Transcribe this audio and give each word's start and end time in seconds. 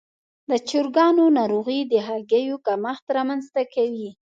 د 0.49 0.51
چرګانو 0.69 1.25
ناروغي 1.37 1.79
د 1.91 1.93
هګیو 2.07 2.55
کمښت 2.67 3.05
رامنځته 3.17 3.61
کوي. 3.73 4.09